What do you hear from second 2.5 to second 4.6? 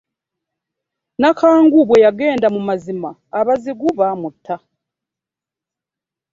mu mazina, abazigu baamubba.